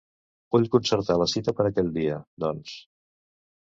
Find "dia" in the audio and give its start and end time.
2.01-2.19